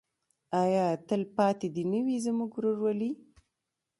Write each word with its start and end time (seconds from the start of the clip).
آیا 0.61 0.85
تلپاتې 1.07 1.67
دې 1.75 1.83
نه 1.91 1.99
وي 2.05 2.17
زموږ 2.25 2.51
ورورولي؟ 2.55 3.11